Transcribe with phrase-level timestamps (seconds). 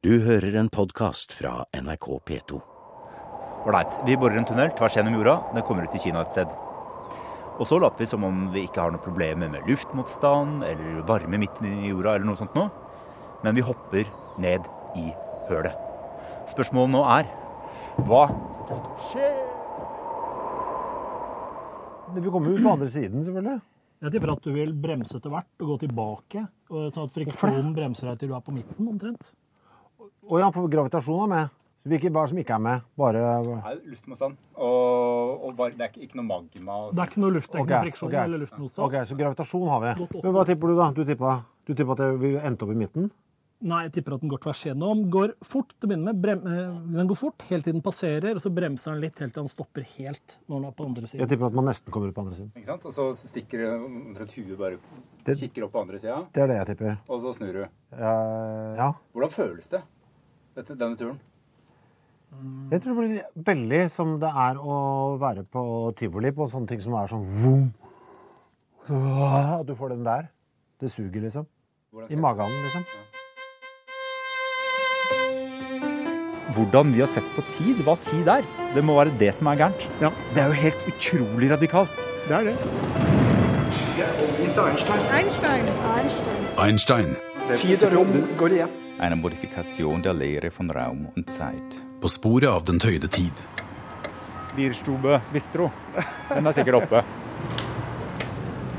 [0.00, 2.56] Du hører en podkast fra NRK P2.
[3.68, 3.98] Ålreit.
[4.06, 5.34] Vi borer en tunnel tvers gjennom jorda.
[5.52, 6.54] Den kommer ut i Kina et sted.
[7.60, 11.42] Og så later vi som om vi ikke har noe problemer med luftmotstand eller varme
[11.42, 12.70] midt i jorda eller noe sånt noe.
[13.44, 14.08] Men vi hopper
[14.40, 15.04] ned i
[15.50, 15.76] hølet.
[16.48, 17.28] Spørsmålet nå er
[18.08, 18.22] hva
[19.10, 19.36] skjer?
[22.16, 23.58] Vi kommer komme ut på andre siden, selvfølgelig.
[24.00, 27.76] Jeg tipper at du vil bremse etter hvert og gå tilbake, og sånn at friksjonen
[27.76, 29.34] bremser deg til du er på midten omtrent.
[30.30, 31.56] Å ja, for gravitasjon er med.
[31.88, 32.82] Hvilke hva er det som ikke er med?
[33.00, 34.36] Bare er luftmotstand.
[34.60, 36.76] Og, og bare, det er ikke, ikke noe magma.
[36.76, 38.18] og Det er ikke noe luft, det er ikke okay, noe friksjon ok.
[38.24, 38.84] eller luftmotstand.
[38.84, 39.94] OK, så gravitasjon har vi.
[40.20, 40.90] Men hva tipper du, da?
[40.92, 41.32] Du tippa,
[41.64, 43.08] du tippa at vi endte opp i midten?
[43.60, 45.00] Nei, jeg tipper at den går tvers gjennom.
[45.12, 46.20] Går fort til å begynne med.
[46.20, 49.34] Brem, eh, den går fort helt til den passerer, og så bremser den litt helt
[49.36, 51.20] til den stopper helt når den er på andre siden.
[51.24, 52.52] Jeg tipper at man nesten kommer ut på andre siden.
[52.56, 52.86] Ikke sant?
[52.88, 54.78] Og så stikker omtrent huet bare
[55.24, 56.98] Det- Kikker opp på andre sida, Det er det jeg tipper.
[57.08, 57.62] og så snur du.
[57.64, 58.92] Eh, ja.
[59.12, 59.82] Hvordan føles det,
[60.60, 61.18] dette, denne turen?
[62.70, 64.74] Jeg tror det blir veldig som det er å
[65.18, 65.62] være på
[65.98, 67.64] tivoli på sånne ting som er sånn vroom.
[68.90, 70.28] At du får den der.
[70.80, 71.46] Det suger, liksom.
[72.08, 72.84] I magen, liksom.
[76.54, 78.46] Hvordan vi har sett på tid, hva tid er.
[78.74, 79.86] Det må være det som er gærent.
[80.02, 80.10] Ja.
[80.34, 82.02] Det er jo helt utrolig radikalt.
[82.28, 82.56] Det er det.
[85.14, 85.66] Einstein.
[86.58, 87.14] Einstein
[87.54, 88.62] Tid og rom går i
[89.00, 91.80] Eine Modifikation der Lehre von Raum und Zeit.
[92.00, 93.32] på sporet av den tøyde tid.
[94.56, 95.70] Bierstube bistro.
[96.34, 97.02] Den er sikkert oppe.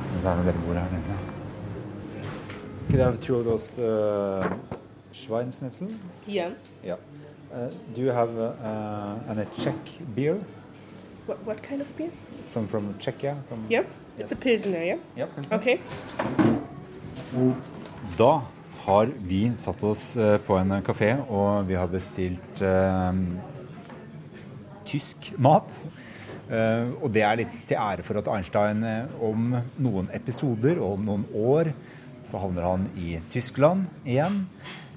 [0.01, 1.17] Så det er noe dere bor her nede.
[2.89, 4.49] Could I have two of those uh,
[5.13, 5.91] Schweinsnitzel?
[6.27, 6.53] Yeah.
[6.83, 6.97] Yeah.
[7.53, 10.39] Uh, do you have uh, any Czech beer?
[11.27, 12.09] What, what kind of beer?
[12.47, 13.35] Some from Czechia?
[13.43, 13.65] Some...
[13.69, 13.83] Yeah.
[14.17, 14.97] It's a Pilsner, yeah?
[15.15, 15.77] Ja, Okay.
[18.17, 18.41] Da
[18.85, 23.19] har vi satt oss eh, på en kafé, og vi har bestilt eh,
[24.89, 25.83] tysk mat.
[26.51, 30.97] Eh, og det er litt til ære for at Einstein eh, om noen episoder og
[30.97, 31.71] om noen år
[32.27, 34.43] så havner han i Tyskland igjen.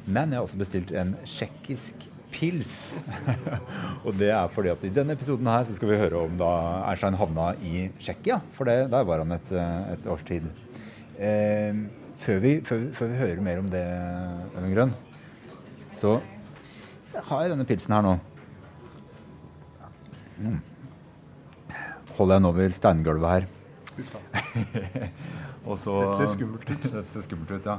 [0.05, 2.99] Men jeg har også bestilt en tsjekkisk pils.
[4.05, 6.51] og det er fordi at i denne episoden her så skal vi høre om da
[6.91, 8.41] Einstein havna i Tsjekkia.
[8.57, 10.51] For det, der var han et, eh, et års tid.
[11.15, 11.85] Eh,
[12.21, 13.83] før, vi, før, før vi hører mer om det,
[14.55, 14.95] Øyvind Grønn,
[15.95, 16.19] så
[17.15, 18.15] har jeg denne pilsen her nå.
[20.39, 20.61] Mm.
[22.17, 23.47] Holder jeg den over steingulvet her.
[25.69, 26.89] Og så, Dette ser skummelt ut.
[26.97, 27.79] Dette ser skummelt ut, ja.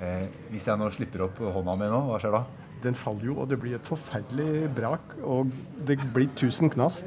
[0.00, 2.44] Eh, hvis jeg nå slipper opp hånda mi nå, hva skjer da?
[2.80, 5.14] Den faller jo, og det blir et forferdelig brak.
[5.20, 5.52] Og
[5.86, 7.02] det blir tusen knas.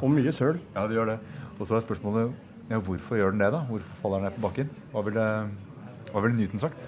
[0.00, 0.58] Og mye søl.
[0.74, 1.20] Ja, det gjør det.
[1.54, 2.34] Og så er spørsmålet
[2.70, 3.62] ja, hvorfor gjør den det, da?
[3.68, 4.70] Hvorfor faller den ned på bakken?
[4.90, 5.26] Hva ville,
[6.14, 6.86] hva ville Newton sagt?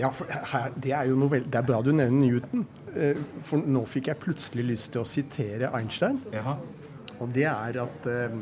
[0.00, 1.38] Ja, for her, det er jo noe.
[1.44, 2.64] Det er bra du nevner Newton.
[2.96, 6.18] Eh, For nå fikk jeg plutselig lyst til å sitere Einstein.
[6.34, 6.56] Jaha.
[7.20, 8.34] Og det er at eh,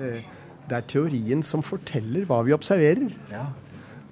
[0.00, 0.28] eh,
[0.68, 3.10] det er teorien som forteller hva vi observerer.
[3.32, 3.48] ja.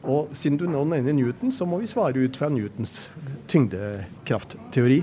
[0.06, 3.08] Og siden du nå nevner Newton, så må vi svare ut fra Newtons
[3.50, 5.00] tyngdekraftteori.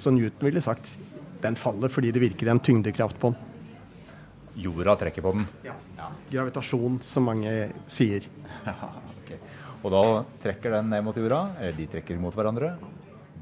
[0.00, 0.94] Så Newton ville sagt
[1.42, 3.45] den faller fordi det virker en tyngdekraft på den.
[4.56, 5.46] Jorda trekker på den.
[5.66, 5.74] Ja.
[6.32, 7.52] Gravitasjon, som mange
[7.90, 8.28] sier.
[9.26, 9.32] Ok.
[9.82, 10.00] Og da
[10.42, 12.76] trekker den ned mot jorda, eller de trekker mot hverandre.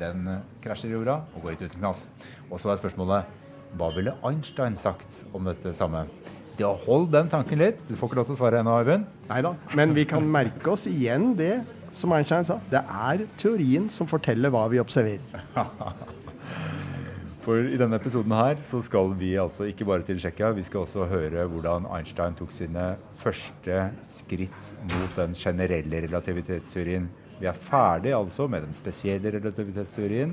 [0.01, 0.25] Den
[0.65, 2.07] krasjer i jorda og går i tusen knas.
[2.49, 3.29] Og så er spørsmålet
[3.79, 6.05] hva ville Einstein sagt om dette samme?
[6.61, 7.81] Ja, hold den tanken litt.
[7.89, 9.09] Du får ikke lov til å svare ennå, Øyvind.
[9.29, 9.55] Nei da.
[9.75, 11.57] Men vi kan merke oss igjen det
[11.95, 12.61] som Einstein sa.
[12.71, 15.43] Det er teorien som forteller hva vi observerer.
[17.45, 20.87] For i denne episoden her så skal vi altså ikke bare til Tsjekkia, vi skal
[20.87, 27.11] også høre hvordan Einstein tok sine første skritt mot den generelle relativitetsteorien.
[27.37, 30.33] Vi er ferdig altså med den spesielle relativitetsteorien.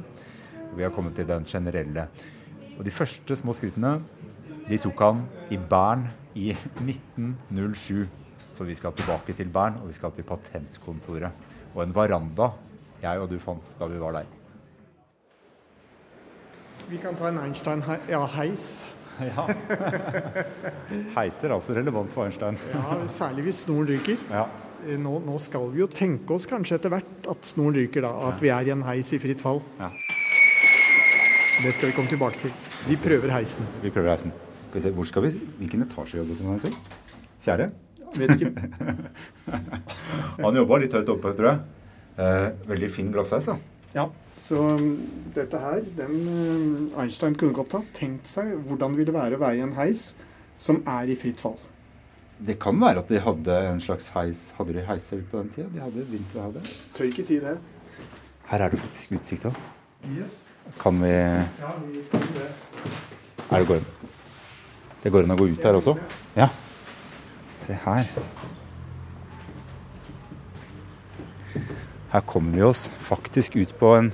[0.71, 2.07] og Vi har kommet til den generelle.
[2.79, 3.97] Og de første små skrittene
[4.69, 8.07] de tok han i Bern i 1907.
[8.51, 11.31] Så vi skal tilbake til Bern, og vi skal til patentkontoret.
[11.75, 12.53] Og en veranda
[13.03, 14.40] jeg og du fant da vi var der.
[16.89, 18.71] Vi kan ta en Einstein-heis.
[19.21, 19.43] Ja.
[21.13, 22.55] Heiser er også relevant for Einstein.
[22.73, 24.17] Ja, særlig hvis snoren ryker.
[24.31, 24.47] Ja.
[24.87, 28.09] Eh, Nå, nå skal vi jo tenke oss kanskje etter hvert at snoren ryker, da.
[28.31, 29.61] At vi er i en heis i fritt fall.
[29.77, 29.91] Ja.
[31.61, 32.55] Det skal vi komme tilbake til.
[32.87, 33.67] Vi prøver heisen.
[33.83, 34.33] Vi prøver heisen.
[34.71, 35.33] Skal vi se, hvor skal vi?
[35.59, 36.73] Hvilken etasje jobber du på?
[37.45, 37.69] Fjerde?
[38.17, 38.49] Vet ikke.
[40.41, 41.61] Han jobba litt høyt oppe, tror jeg.
[42.17, 43.59] Eh, veldig fin glassheis, da.
[43.95, 44.07] Ja,
[44.39, 44.93] så um,
[45.35, 49.41] dette her, den um, Einstein kunne godt ha tenkt seg hvordan det ville være å
[49.41, 50.11] være i en heis
[50.61, 51.59] som er i fritt fall.
[52.41, 55.67] Det kan være at de hadde en slags heis Hadde de heiser på den tida?
[55.69, 56.63] De hadde begynt å ha det.
[56.97, 57.53] Tør ikke si det.
[58.49, 59.59] Her er det faktisk utsikt òg.
[60.81, 62.01] Kan vi Ja, vi
[63.51, 63.85] Er det går an?
[65.03, 65.97] Det går an å gå ut her også?
[66.37, 66.49] Ja.
[67.61, 68.09] Se her.
[72.11, 74.09] Her kommer vi oss faktisk ut på en,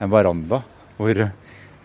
[0.00, 0.62] en veranda
[0.96, 1.14] hvor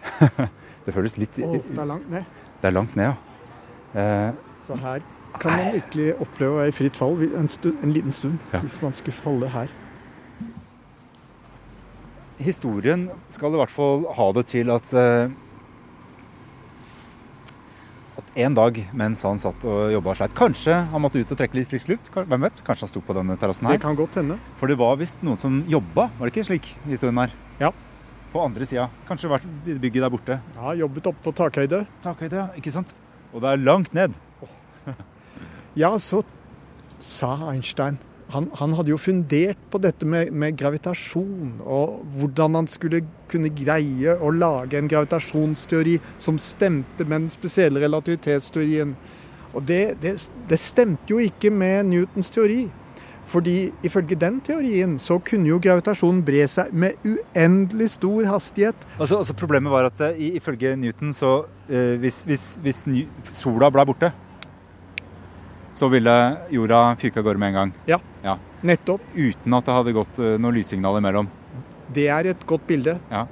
[0.85, 2.25] Det føles litt Å, det er langt ned.
[2.61, 3.99] Det er langt ned, ja.
[3.99, 5.03] Eh, Så her
[5.39, 8.59] kan man virkelig oppleve å være i fritt fall en, stund, en liten stund, Ja.
[8.63, 9.71] hvis man skulle falle her.
[12.43, 15.29] historien skal i hvert fall ha det til at eh,
[18.35, 21.57] en dag mens han satt og jobba og sleit Kanskje han måtte ut og trekke
[21.59, 22.09] litt frisk luft?
[22.13, 22.61] Hvem vet?
[22.65, 24.39] Kanskje han sto på denne terrassen Det kan godt hende.
[24.59, 27.35] For det var visst noen som jobba, var det ikke slik historien her?
[27.61, 27.69] Ja.
[28.33, 28.87] På andre sida.
[29.05, 30.39] Kanskje vært i bygget der borte.
[30.57, 31.83] Ja, jobbet oppe på takhøyde.
[32.01, 32.47] Takhøyde, ja.
[32.57, 32.95] Ikke sant?
[33.33, 34.17] Og det er langt ned.
[35.77, 36.23] Ja, så
[37.01, 37.95] sa Einstein
[38.33, 43.51] han, han hadde jo fundert på dette med, med gravitasjon, og hvordan han skulle kunne
[43.53, 48.95] greie å lage en gravitasjonsteori som stemte med den spesielle relativitetsteorien.
[49.53, 50.15] Og det, det,
[50.49, 52.65] det stemte jo ikke med Newtons teori.
[53.33, 58.83] Fordi ifølge den teorien så kunne jo gravitasjonen bre seg med uendelig stor hastighet.
[58.99, 62.83] Altså, altså Problemet var at eh, ifølge Newton så uh, hvis, hvis, hvis
[63.31, 64.11] sola ble borte,
[65.73, 66.13] så ville
[66.53, 67.73] jorda fyke av gårde med en gang.
[67.89, 68.37] Ja, Ja.
[68.63, 69.01] nettopp.
[69.15, 71.27] Uten at det hadde gått eh, noe lyssignal imellom.
[71.93, 72.99] Det er et godt bilde.
[73.11, 73.25] Ja.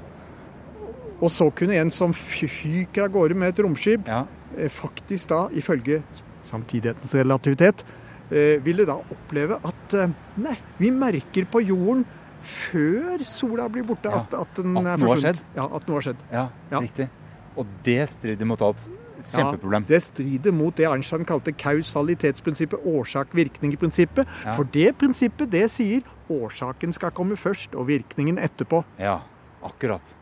[1.22, 4.26] Og så kunne en som fyker av gårde med et romskip, Ja.
[4.58, 6.02] eh, faktisk da, ifølge
[6.44, 7.84] samtidighetens relativitet,
[8.32, 9.94] eh, ville da oppleve at
[10.38, 12.06] nei, vi merker på jorden
[12.42, 15.40] før sola blir borte at, at den at er forsvunnet.
[15.56, 16.18] Ja, at noe har skjedd.
[16.32, 16.80] ja, Ja.
[16.82, 17.10] riktig.
[17.56, 18.90] Og det strider mot alt.
[19.26, 19.86] Kjempeproblem.
[19.86, 24.30] Ja, det strider mot det Einstein kalte kausalitetsprinsippet, årsak-virkning-prinsippet.
[24.46, 24.56] Ja.
[24.58, 26.02] For det prinsippet det sier
[26.32, 28.84] årsaken skal komme først, og virkningen etterpå.
[29.02, 29.20] Ja,
[29.66, 30.16] akkurat.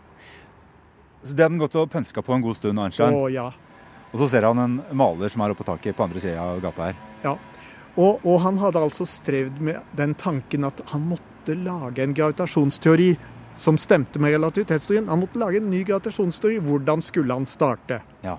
[1.23, 3.15] Så det hadde han gått og pønska på en god stund, Einstein.
[3.15, 3.49] Å ja.
[4.09, 6.61] Og så ser han en maler som er oppe på taket på andre sida av
[6.63, 7.01] gata her.
[7.25, 7.35] Ja.
[7.99, 13.11] Og, og han hadde altså strevd med den tanken at han måtte lage en gravitasjonsteori
[13.59, 15.09] som stemte med relativitetsteorien.
[15.11, 16.61] Han måtte lage en ny gravitasjonsteori.
[16.63, 17.99] Hvordan skulle han starte?
[18.23, 18.37] Ja.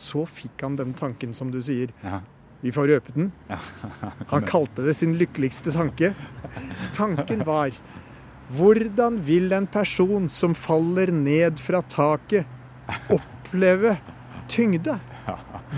[0.00, 1.92] Så fikk han den tanken som du sier.
[2.04, 2.22] Ja.
[2.60, 3.30] Vi får røpe den.
[4.32, 6.12] Han kalte det sin lykkeligste tanke.
[6.96, 7.72] Tanken var
[8.56, 12.48] hvordan vil en person som faller ned fra taket,
[13.14, 13.94] oppleve
[14.50, 14.96] tyngde?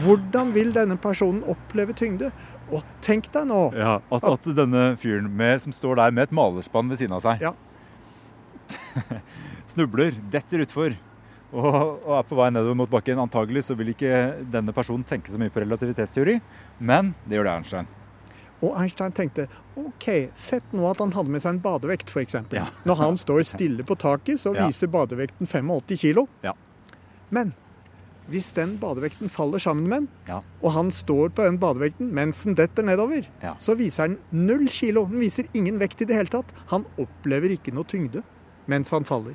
[0.02, 2.30] Hvordan vil denne personen oppleve tyngde?
[2.72, 6.34] Og tenk deg nå Ja, at, at denne fyren med, som står der med et
[6.34, 7.52] malerspann ved siden av seg, Ja.
[9.72, 10.94] snubler, detter utfor
[11.52, 13.18] og, og er på vei nedover mot bakken.
[13.22, 14.12] Antagelig så vil ikke
[14.52, 16.38] denne personen tenke så mye på relativitetsteori,
[16.80, 17.90] men det gjør det Einstein.
[18.62, 20.06] Og Einstein tenkte OK,
[20.38, 22.36] sett nå at han hadde med seg en badevekt, f.eks.
[22.54, 22.68] Ja.
[22.86, 24.68] Når han står stille på taket, så Ja.
[24.68, 26.28] viser badevekten 85 kilo.
[26.46, 26.52] Ja.
[27.34, 27.54] Men
[28.30, 30.36] hvis den badevekten faller sammen med den, Ja.
[30.62, 33.56] og han står på den badevekten mens den detter nedover, Ja.
[33.58, 35.06] så viser den null kilo.
[35.10, 36.54] Den viser ingen vekt i det hele tatt.
[36.70, 38.22] Han opplever ikke noe tyngde
[38.70, 39.34] mens han faller.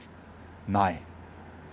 [0.72, 0.94] Nei.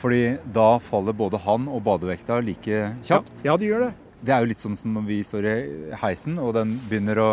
[0.04, 0.22] Fordi
[0.52, 3.38] da faller både han og badevekta like kjapt.
[3.40, 3.92] Ja, ja, de gjør det.
[4.24, 5.54] Det er jo litt sånn som når vi står i
[6.02, 7.28] heisen, og den begynner å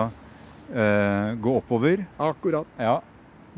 [0.71, 2.06] eh, gå oppover.
[2.19, 2.68] Akkurat.
[2.79, 3.01] Ja,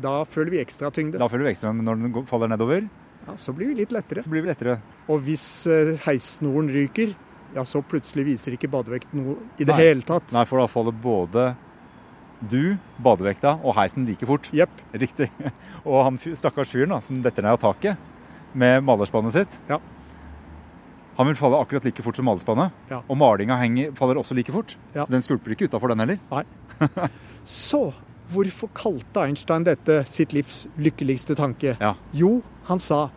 [0.02, 1.20] Da føler vi ekstra tyngde.
[1.22, 2.88] Da føler vi ekstra, men når den faller nedover,
[3.24, 4.20] Ja, så blir vi litt lettere.
[4.22, 4.80] så blir vi lettere.
[5.08, 7.14] Og hvis eh, heissnoren ryker,
[7.54, 9.78] ja, så plutselig viser ikke badevekten noe i det Nei.
[9.80, 10.32] hele tatt.
[10.34, 11.54] Nei, for da faller både
[12.42, 14.50] du, badevekta og heisen like fort.
[14.52, 14.82] Yep.
[14.98, 15.30] Riktig.
[15.86, 18.10] Og han stakkars fyren da, som detter ned av taket
[18.54, 19.78] med malerspannet sitt, Ja.
[21.16, 22.72] han vil falle akkurat like fort som malerspannet.
[22.90, 23.02] Ja.
[23.08, 24.76] Og malinga henger, faller også like fort.
[24.94, 25.04] Ja.
[25.04, 26.18] Så den skulper ikke utafor den heller.
[26.30, 26.44] Nei.
[27.44, 27.92] Så
[28.32, 31.76] hvorfor kalte Einstein dette sitt livs lykkeligste tanke?
[31.80, 31.94] Ja.
[32.12, 33.10] Jo, han sa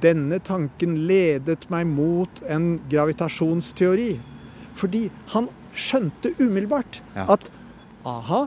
[0.00, 4.12] denne tanken ledet meg mot en gravitasjonsteori.
[4.78, 7.50] Fordi han skjønte umiddelbart at
[8.06, 8.44] aha,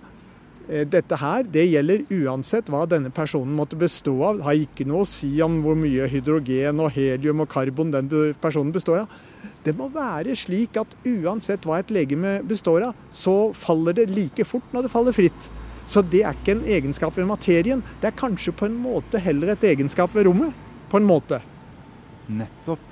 [0.68, 4.38] dette her det gjelder uansett hva denne personen måtte bestå av.
[4.40, 8.08] Det har ikke noe å si om hvor mye hydrogen og helium og karbon den
[8.42, 9.18] personen består av.
[9.64, 14.48] Det må være slik at uansett hva et legeme består av, så faller det like
[14.48, 15.50] fort når det faller fritt.
[15.84, 17.84] Så det er ikke en egenskap ved materien.
[18.02, 20.56] Det er kanskje på en måte heller et egenskap ved rommet.
[20.92, 21.42] På en måte.
[22.32, 22.84] Nettopp.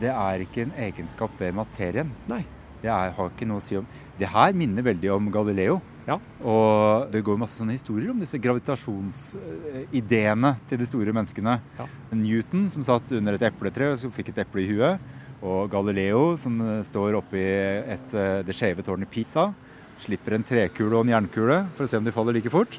[0.00, 2.12] Det er ikke en egenskap ved materien.
[2.30, 2.44] Nei.
[2.78, 3.86] Det er, har ikke noe å si om
[4.18, 5.80] Det her minner veldig om Galileo.
[6.08, 6.16] Ja.
[6.40, 11.54] Og det går masse sånne historier om disse gravitasjonsideene til de store menneskene.
[11.76, 11.84] Ja.
[12.16, 14.96] Newton som satt under et epletre og fikk et eple i huet.
[15.44, 19.44] Og Galileo som eh, står oppi et, eh, det skjeve tårnet i Pisa.
[20.02, 22.72] Slipper en trekule og en jernkule for å se om de faller like fort.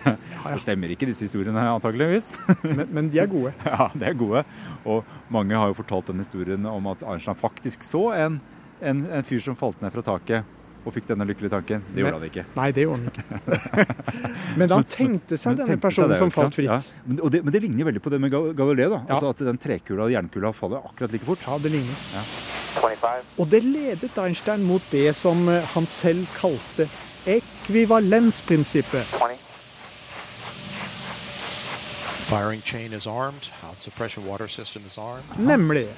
[0.00, 2.26] Det stemmer ikke, disse historiene, antakeligvis.
[2.62, 3.52] Men, men de er gode.
[3.66, 4.44] Ja, de er gode.
[4.86, 4.98] Og
[5.32, 8.38] mange har jo fortalt den historien om at Einstein faktisk så en,
[8.78, 10.40] en, en fyr som falt ned fra taket
[10.84, 11.82] og fikk denne lykkelige tanken.
[11.94, 12.44] Det gjorde han ikke.
[12.56, 13.86] Nei, det gjorde han ikke.
[14.60, 16.70] Men han tenkte seg Men denne tenkte personen seg det, som falt fritt.
[16.70, 16.78] Ja.
[17.06, 18.94] Men, og det, men det ligner veldig på det med Galileo.
[18.96, 19.00] da.
[19.04, 19.16] Ja.
[19.16, 21.44] Altså At den trekula og jernkula faller akkurat like fort.
[21.46, 22.00] Ja, det ligner.
[23.38, 26.88] Og det ledet Einstein mot det som eh, han selv kalte
[27.26, 29.06] ekvivalensprinsippet.
[32.30, 33.50] Firing chain is armed.
[33.60, 35.24] House suppression water system is armed.
[35.38, 35.88] Nemlig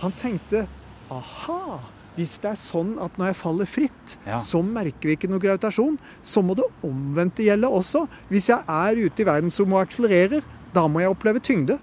[0.00, 0.66] Han tenkte
[1.10, 1.80] aha,
[2.16, 4.38] hvis det er sånn at når jeg faller fritt, Ja.
[4.38, 8.06] så merker vi ikke noe gravitasjon, så må det omvendte gjelde også.
[8.30, 10.42] Hvis jeg er ute i verdensrommet og akselererer,
[10.74, 11.78] da må jeg oppleve tyngde.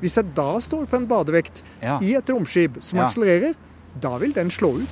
[0.00, 1.98] Hvis jeg da står på en badevekt Ja.
[2.00, 3.06] i et romskip som Ja.
[3.06, 3.54] akselererer,
[4.00, 4.88] da vil den slå ut.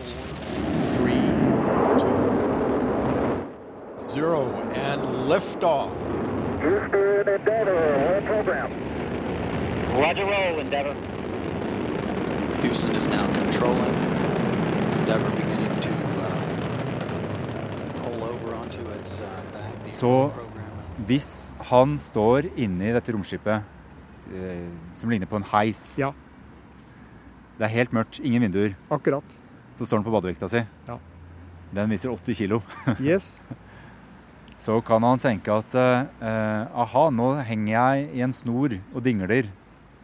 [0.99, 1.23] Three,
[1.99, 2.09] two,
[4.03, 5.91] zero, and liftoff.
[6.63, 7.57] Houston is now
[8.07, 8.71] controlling.
[9.95, 10.95] Roger roll, to
[12.63, 14.24] Houston pull over onto
[19.95, 20.11] Så
[21.09, 21.31] hvis
[21.71, 23.65] han står inne i dette romskipet
[24.35, 26.13] eh, som ligner på en heis Ja,
[27.59, 28.75] Det er helt mørkt, ingen vinduer.
[28.91, 29.25] akkurat.
[29.79, 30.63] Så står han på badevekta si.
[30.89, 30.97] Ja.
[31.75, 32.63] Den viser 80 kilo.
[33.01, 33.39] Yes.
[34.57, 39.49] Så kan han tenke at eh, aha, nå henger jeg i en snor og dingler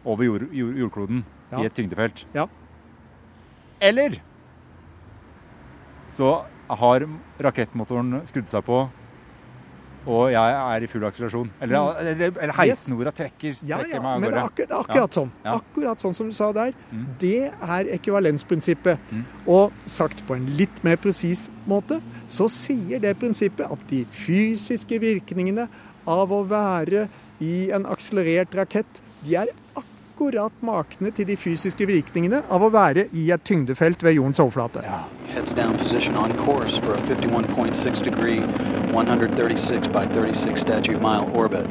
[0.03, 1.59] over jord, jord, jordkloden Ja.
[1.61, 2.25] i et tyngdefelt.
[2.35, 2.45] Ja.
[3.83, 4.19] Eller
[6.11, 6.31] så
[6.81, 7.05] har
[7.41, 8.83] rakettmotoren skrudd seg på,
[10.01, 11.49] og jeg er i full akselerasjon.
[11.61, 14.45] Eller, eller, eller heissnora trekker, trekker ja, meg av men gårde.
[14.47, 15.29] akkurat, akkurat sånn.
[15.43, 15.57] Ja.
[15.59, 16.73] Akkurat sånn som du sa der.
[16.89, 17.03] Mm.
[17.21, 19.11] Det er ekvivalensprinsippet.
[19.11, 19.21] Mm.
[19.45, 21.99] Og sagt på en litt mer presis måte,
[22.31, 25.67] så sier det prinsippet at de fysiske virkningene
[26.09, 27.05] av å være
[27.41, 29.90] i en akselerert rakett, de er akkurat
[30.61, 34.81] makne til de fysiske virkningene av å være i et tyngdefelt ved jordens overflate.
[35.33, 38.41] 51.6 degree,
[38.93, 41.65] 136 by 36 statute mile orbit.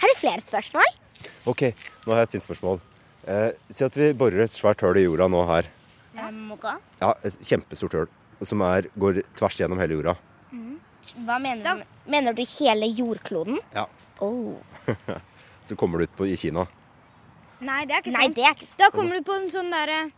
[0.00, 0.84] Har du flere spørsmål?
[1.46, 1.62] Ok,
[2.06, 2.80] nå har jeg et fint spørsmål.
[3.28, 5.68] Eh, si at vi borer et svært hull i jorda nå her.
[6.14, 6.52] Um.
[7.00, 8.08] Ja, Et kjempestort hull
[8.46, 10.14] som er, går tvers gjennom hele jorda.
[11.26, 11.82] Hva mener du?
[12.10, 13.58] Mener du hele jordkloden?
[13.74, 13.86] Ja.
[14.20, 14.54] Oh.
[15.64, 16.66] Så kommer du ut på, i Kina.
[17.64, 18.36] Nei, det er ikke Nei, sant.
[18.36, 20.10] det er ikke Da kommer du på en sånn derre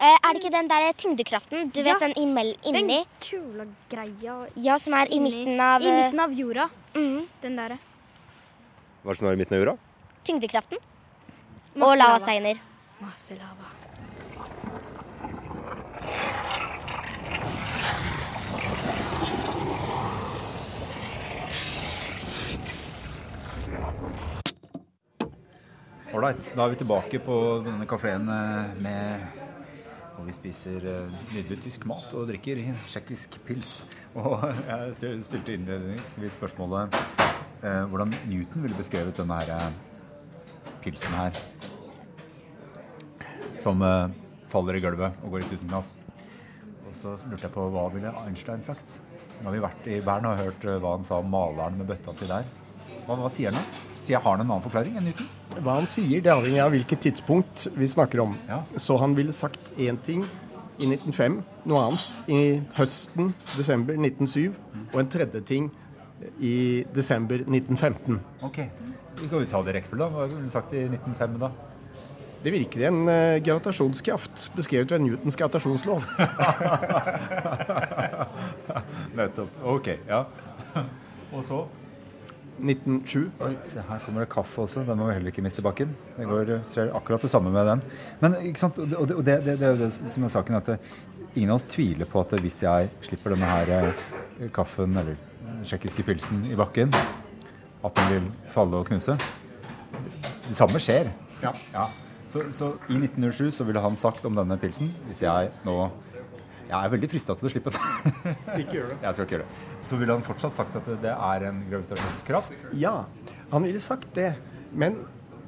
[0.00, 1.70] Eh, Er det ikke den der tyngdekraften?
[1.72, 1.92] Du Ja.
[1.92, 3.04] vet den inni Den inni?
[3.20, 6.70] kula greia Ja, som er i inni- midten av I eh, midten av jorda.
[6.94, 7.78] mm, Den derre.
[9.04, 9.78] Hva er det som er i midten av jorda?
[10.24, 10.78] tyngdekraften.
[11.76, 12.18] Masse Og lava.
[12.18, 12.60] lavasteiner.
[13.00, 13.68] Masse lava.
[26.10, 28.24] Ålreit, da er vi tilbake på denne kafeen
[28.82, 29.40] med
[30.20, 32.58] hvor vi spiser eh, nydelig tysk mat og drikker
[32.90, 33.84] tsjekkisk pils.
[34.20, 36.98] Og jeg stilte innledningsvis spørsmålet
[37.62, 39.70] eh, hvordan Newton ville beskrevet denne her eh,
[40.84, 41.40] pilsen her.
[43.62, 44.12] Som eh,
[44.52, 45.94] faller i gulvet og går i tusenknass.
[46.84, 48.98] Og så lurte jeg på hva ville Einstein sagt?
[49.40, 51.94] Nå har vi vært i Bern og hørt eh, hva han sa om maleren med
[51.94, 52.50] bøtta si der.
[53.06, 53.84] Hva, hva sier han da?
[54.04, 55.36] Sier han en annen forklaring enn Newton?
[55.60, 58.32] Hva han sier, det avhenger av hvilket tidspunkt vi snakker om.
[58.48, 58.62] Ja.
[58.80, 60.22] Så han ville sagt én ting
[60.80, 62.40] i 1905, noe annet i
[62.78, 64.54] høsten, desember 1907,
[64.94, 65.68] og en tredje ting
[66.40, 68.16] i desember 1915.
[68.46, 68.62] Ok.
[69.20, 70.08] Vi kan jo ta det i rekkefølge, da.
[70.14, 71.50] Hva ville du sagt i 1905 da?
[72.40, 76.00] Det virker en uh, gravitasjonskraft beskrevet ved Newtons gravitasjonslov.
[79.18, 79.60] Nettopp.
[79.74, 80.22] Ok, ja.
[81.36, 81.60] Og så?
[82.60, 83.30] 1907.
[83.46, 84.84] Oi, se her kommer det kaffe også.
[84.86, 85.94] Den må vi heller ikke miste bakken.
[86.16, 86.52] Det går
[86.96, 87.82] akkurat det samme med den.
[88.20, 90.58] Men ikke sant, og det, og det, det, det er jo det som er saken,
[90.60, 90.70] at
[91.34, 95.18] ingen av oss tviler på at hvis jeg slipper denne her eh, kaffen eller
[95.64, 96.92] tsjekkiske pilsen i bakken,
[97.84, 99.16] at den vil falle og knuse.
[100.46, 101.10] Det samme skjer.
[101.42, 101.86] Ja.
[102.30, 105.76] Så, så i 1907 så ville han sagt om denne pilsen, hvis jeg nå
[106.70, 108.04] jeg er veldig frista til å slippe den.
[108.62, 108.98] Ikke gjør det.
[109.02, 109.84] Jeg skal ikke gjøre det.
[109.90, 112.66] Så ville han fortsatt sagt at det er en gravitasjonskraft.
[112.78, 112.94] Ja,
[113.50, 114.30] han ville sagt det.
[114.72, 115.00] Men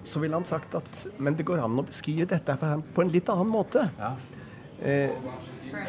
[0.05, 3.29] så ville han sagt at Men det går an å beskrive dette på en- litt
[3.31, 3.85] annen måte.
[4.01, 4.15] Ja.
[4.83, 5.11] Eh,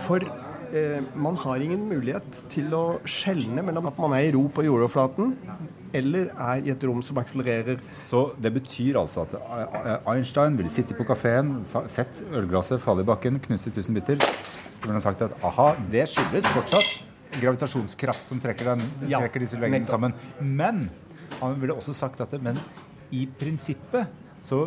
[0.05, 4.45] for eh, man har ingen mulighet til å skjelne mellom at man er i ro
[4.53, 5.33] på jordoverflaten
[5.93, 7.81] eller er i et rom som akselererer.
[8.05, 13.09] Så det betyr altså at eh, Einstein ville sitte på kafeen, sett ølglasset falle i
[13.09, 14.21] bakken, knust i tusen biter.
[14.83, 19.39] Så ville han sagt at aha, det skyldes fortsatt gravitasjonskraft som trekker, den, Ja, trekker
[19.39, 20.11] disse veggene sammen.
[20.43, 20.89] Men
[21.39, 22.59] han ville også sagt at det, men
[23.15, 24.11] i prinsippet
[24.43, 24.59] så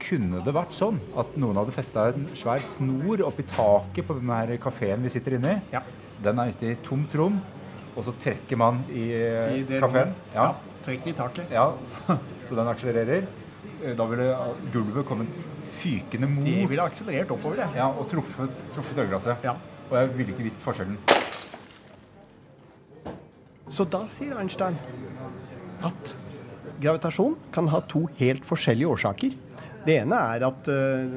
[0.00, 4.38] kunne det vært sånn at noen hadde festa en svær snor oppi taket på denne
[4.38, 5.82] her kafeen vi sitter inne i.
[6.22, 7.40] Den er ute i tomt rom,
[7.96, 10.14] og så trekker man i, I kafeen.
[10.32, 10.46] Ja.
[10.46, 10.76] Ja.
[10.86, 11.50] Trekker i taket.
[11.52, 12.16] Ja, så,
[12.46, 13.26] så den akselererer.
[13.82, 14.30] Eh, Da ville
[14.72, 15.42] gulvet kommet
[15.80, 17.68] fykende mot Det ville akselerert oppover, det.
[17.80, 19.50] Ja, og truffet, truffet ølglasset.
[19.90, 20.98] Og jeg ville ikke visst forskjellen.
[23.70, 24.76] Så da sier Einstein
[25.86, 26.14] at
[26.82, 29.36] gravitasjon kan ha to helt forskjellige årsaker.
[29.80, 31.12] Det ene er at eh,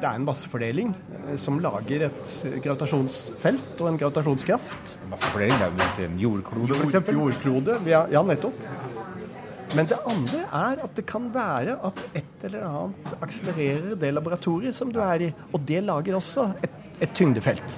[0.00, 2.30] det er en massefordeling eh, som lager et
[2.64, 4.94] gravitasjonsfelt og en gravitasjonskraft.
[5.10, 6.96] Massefordeling, det vil si en jordklode, f.eks.?
[7.02, 8.62] Jord, jordklode, ja, ja, nettopp.
[9.76, 14.76] Men det andre er at det kan være at et eller annet akselererer det laboratoriet
[14.76, 15.28] som du er i.
[15.52, 17.76] Og det lager også et, et tyngdefelt.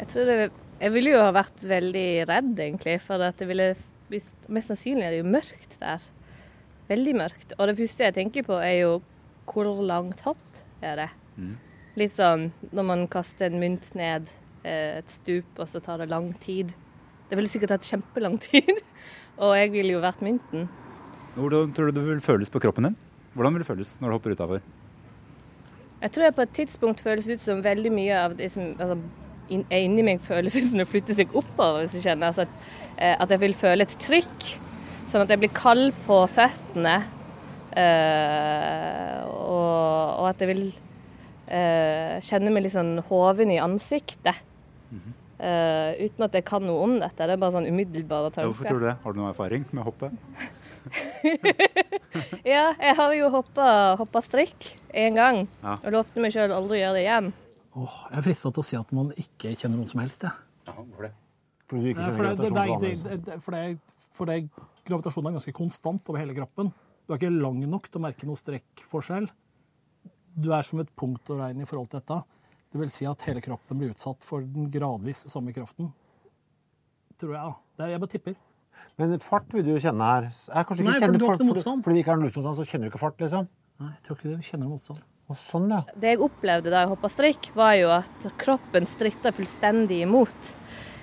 [0.00, 0.38] Jeg tror det
[0.80, 2.96] Jeg ville jo ha vært veldig redd, egentlig.
[3.04, 3.74] For at det ville
[4.10, 6.02] Mest sannsynlig er det jo mørkt der.
[6.88, 7.52] Veldig mørkt.
[7.58, 8.94] Og det første jeg tenker på, er jo
[9.46, 10.40] hvor langt hopp
[10.82, 11.12] er det?
[11.36, 11.58] Mm.
[12.00, 14.30] Litt sånn når man kaster en mynt ned
[14.64, 16.72] eh, et stup, og så tar det lang tid.
[17.28, 18.80] Det ville sikkert tatt kjempelang tid.
[19.42, 20.68] og jeg ville jo vært mynten.
[21.36, 22.96] Hvordan tror du det vil føles på kroppen din?
[23.34, 24.64] Hvordan vil det føles når du hopper utafor?
[26.00, 28.96] Jeg tror jeg på et tidspunkt føles ut som veldig mye av det som altså,
[29.60, 32.32] er inni meg føles ut som det flytter seg oppover, hvis du kjenner.
[32.32, 34.52] Altså, at, eh, at jeg vil føle et trykk,
[35.10, 37.00] sånn at jeg blir kald på føttene.
[37.70, 40.64] Øh, og, og at jeg vil
[41.50, 44.38] eh, kjenne meg litt sånn hoven i ansiktet.
[45.40, 47.16] Eh, uten at jeg kan noe om dette.
[47.16, 48.50] Det er bare sånn umiddelbare tanker.
[48.50, 48.96] Hvorfor tror du det?
[49.04, 50.12] Har du noe erfaring med hoppet?
[52.42, 55.44] Ja, jeg har jo hoppa, strikk én gang.
[55.60, 55.76] Ja.
[55.84, 57.28] Og lovte meg sjøl aldri å gjøre det igjen.
[57.78, 60.32] Åh, jeg er frista til å si at man ikke kjenner noen som helst, jeg.
[60.72, 61.12] hvorfor det?
[61.70, 62.30] Fordi du ikke kjenner
[64.88, 66.72] gravitasjonen er ganske konstant over hele kroppen.
[67.06, 69.28] Du er ikke lang nok til å merke noe strekkforskjell.
[70.40, 72.20] Du er som et punkt å regne i forhold til dette.
[72.70, 75.90] Det vil si at hele kroppen blir utsatt for den gradvis samme kraften.
[77.20, 77.88] Tror jeg, da.
[77.90, 78.36] Jeg bare tipper.
[79.00, 80.28] Men fart vil du jo kjenne her.
[80.54, 81.82] Er kanskje Nei, for du har ikke motstand.
[81.84, 83.48] Fordi det ikke er noe luftmotstand, så kjenner du ikke fart, liksom?
[83.80, 85.02] Nei, jeg tror ikke du kjenner motstand.
[85.30, 85.80] Og sånn, ja.
[86.02, 90.54] Det jeg opplevde da jeg hoppa strikk, var jo at kroppen stritta fullstendig imot.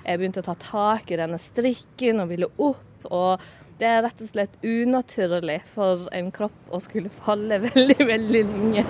[0.04, 3.08] Jeg begynte å ta tak i denne strikken og ville opp.
[3.08, 3.48] Og
[3.80, 8.86] det er rett og slett unaturlig for en kropp å skulle falle veldig, veldig lenge.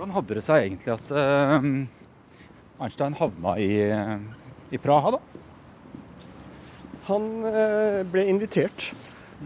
[0.00, 1.64] Hvordan hadde det seg egentlig at uh,
[2.80, 3.66] Einstein havna i,
[4.72, 5.18] i Praha, da?
[7.10, 8.86] Han uh, ble invitert,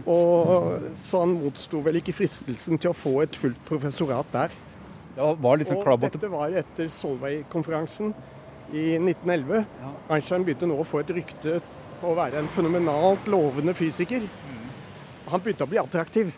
[0.05, 4.55] og så han motsto vel ikke fristelsen til å få et fullt professorat der.
[5.17, 8.15] Det var litt sånn og dette var etter Solveig-konferansen
[8.71, 9.67] i 1911.
[10.07, 11.59] Einstein begynte nå å få et rykte
[11.99, 14.23] på å være en fenomenalt lovende fysiker.
[15.27, 16.31] Han begynte å bli attraktiv.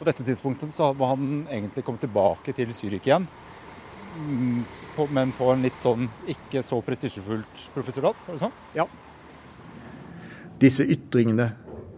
[0.00, 3.26] På dette tidspunktet så var han egentlig kommet tilbake til Zürich igjen.
[4.16, 4.62] Mm,
[5.12, 8.54] men på en litt sånn ikke så prestisjefullt professorat, var det sånn?
[8.72, 8.86] Ja.
[10.60, 11.50] Disse ytringene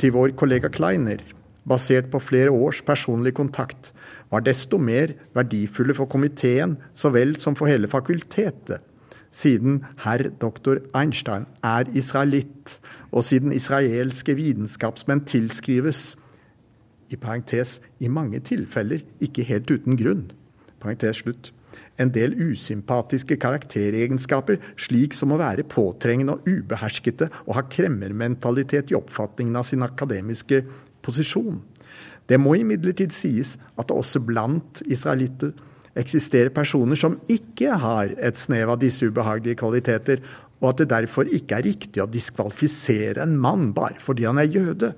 [0.03, 1.23] til vår kollega Kleiner,
[1.63, 3.93] basert på flere års personlig kontakt,
[4.35, 8.83] var desto mer verdifulle for komiteen så vel som for hele fakultetet,
[9.31, 12.81] siden herr doktor Einstein er israelitt,
[13.15, 16.17] og siden israelske vitenskapsmenn tilskrives
[17.13, 20.29] i parentes i mange tilfeller ikke helt uten grunn,
[20.83, 21.53] parentes slutt,
[22.01, 28.99] en del usympatiske karakteregenskaper, slik som å være påtrengende og ubeherskete og ha kremmermentalitet i
[28.99, 30.63] oppfatningen av sin akademiske
[31.05, 31.61] posisjon.
[32.29, 35.53] Det må imidlertid sies at det også blant israelitter
[35.99, 40.23] eksisterer personer som ikke har et snev av disse ubehagelige kvaliteter,
[40.63, 44.49] og at det derfor ikke er riktig å diskvalifisere en mann bare fordi han er
[44.49, 44.93] jøde.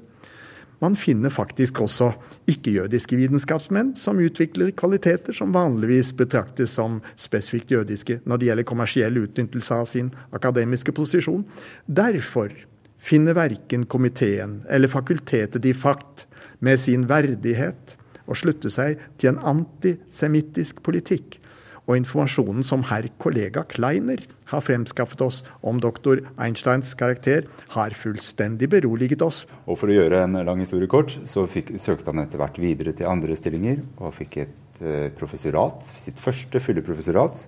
[0.84, 2.10] Man finner faktisk også
[2.50, 9.16] ikke-jødiske vitenskapsmenn som utvikler kvaliteter som vanligvis betraktes som spesifikt jødiske når det gjelder kommersiell
[9.22, 11.46] utnyttelse av sin akademiske posisjon.
[11.88, 12.52] Derfor
[13.00, 16.26] finner verken komiteen eller fakultetet i fakt
[16.60, 17.96] med sin verdighet
[18.28, 21.38] å slutte seg til en antisemittisk politikk,
[21.84, 28.70] og informasjonen som herr kollega Kleiner har fremskaffet oss om doktor Einsteins karakter, har fullstendig
[28.72, 29.44] beroliget oss.
[29.66, 32.94] Og for å gjøre en lang historie kort, så fikk, søkte han etter hvert videre
[32.96, 37.46] til andre stillinger, og fikk et eh, professorat, sitt første fulle professorat,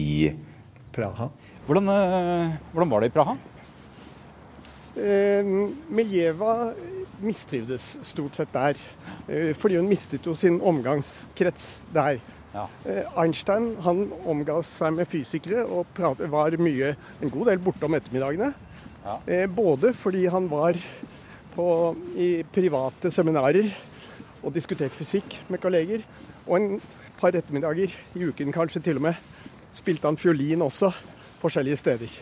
[0.00, 0.32] i
[0.92, 1.28] Praha.
[1.66, 3.36] Hvordan, eh, hvordan var det i Praha?
[4.92, 5.46] Eh,
[5.88, 6.72] Miljeva
[7.22, 8.76] mistrivdes stort sett der,
[9.28, 12.20] eh, fordi hun mistet jo sin omgangskrets der.
[12.52, 17.88] Eh, Einstein han omga seg med fysikere og pratet, var mye, en god del borte
[17.88, 18.52] om ettermiddagene.
[19.02, 19.16] Ja.
[19.50, 20.76] både fordi han var
[21.56, 21.64] på,
[22.14, 23.72] i private seminarer
[24.44, 26.04] og diskuterte fysikk med kolleger,
[26.46, 26.68] og en
[27.18, 29.18] par ettermiddager i uken kanskje til og med
[29.74, 30.92] spilte han fiolin også
[31.42, 32.14] forskjellige steder.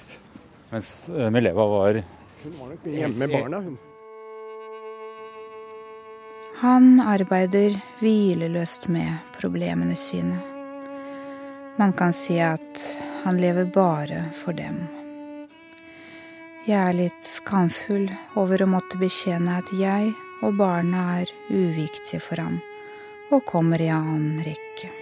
[0.71, 2.03] Mens eh, Mileva var
[2.45, 3.61] Hun var nok hjemme med barna.
[3.61, 3.79] hun.
[6.61, 10.37] Han arbeider hvileløst med problemene sine.
[11.81, 12.81] Man kan si at
[13.23, 14.83] han lever bare for dem.
[16.69, 20.11] Jeg er litt skamfull over å måtte bekjenne at jeg
[20.45, 22.61] og barna er uviktige for ham,
[23.33, 24.93] og kommer i annen rekke.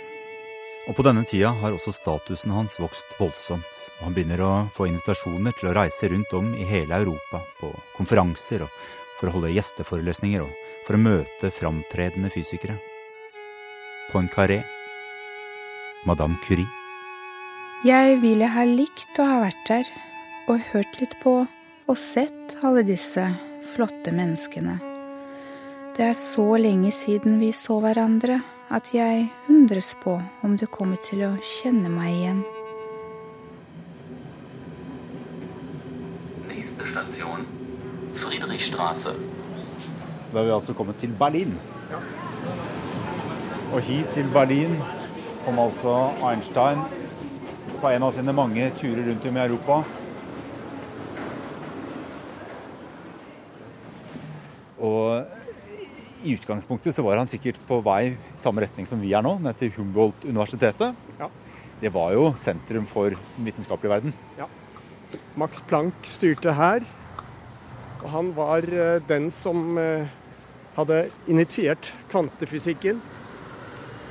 [0.87, 4.87] Og på denne tida har også statusen hans vokst voldsomt, og han begynner å få
[4.93, 8.81] invitasjoner til å reise rundt om i hele Europa på konferanser og
[9.19, 10.53] for å holde gjesteforelesninger og
[10.87, 12.79] for å møte framtredende fysikere.
[14.13, 14.63] Poincaré,
[16.09, 16.69] Madame Curie.
[17.85, 19.91] Jeg ville ha likt å ha vært der
[20.49, 21.43] og hørt litt på
[21.89, 23.29] og sett alle disse
[23.75, 24.79] flotte menneskene.
[25.97, 31.01] Det er så lenge siden vi så hverandre at jeg undres på om du kommer
[31.03, 32.43] til å kjenne meg igjen.
[38.79, 39.15] Friedrichstraße.
[40.33, 41.55] Da er vi altså kommet til Berlin.
[43.73, 44.77] Og hit til Berlin
[45.45, 46.85] kom altså Einstein
[47.81, 49.81] på en av sine mange turer rundt om i Europa.
[54.79, 55.27] Og
[56.23, 59.39] i utgangspunktet så var han sikkert på vei i samme retning som vi er nå,
[59.43, 60.95] ned til Humboldt-universitetet.
[61.19, 61.31] Ja.
[61.81, 64.15] Det var jo sentrum for den vitenskapelige verden.
[64.39, 64.47] Ja.
[65.39, 66.87] Max Planck styrte her.
[68.03, 70.11] Og han var eh, den som eh,
[70.77, 73.01] hadde initiert kvantefysikken.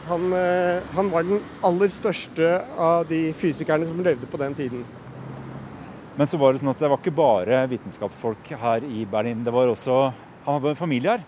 [0.08, 4.84] Han, eh, han var den aller største av de fysikerne som levde på den tiden.
[6.18, 9.44] Men så var det sånn at det var ikke bare vitenskapsfolk her i Berlin.
[9.46, 10.08] Det var også
[10.48, 11.26] Han hadde en familie her.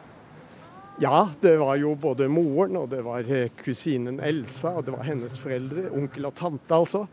[0.99, 3.27] Ja, det var jo både moren, og det var
[3.59, 5.89] kusinen Elsa, og det var hennes foreldre.
[5.95, 7.03] Onkel og tante, altså.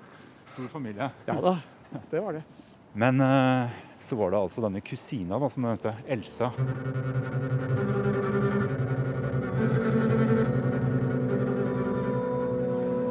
[0.47, 1.11] Stor familie.
[1.27, 1.57] Ja da,
[2.13, 2.45] det var det.
[2.95, 3.75] Men eh,
[4.07, 6.53] så var det altså denne kusina, da, som den heter, Elsa.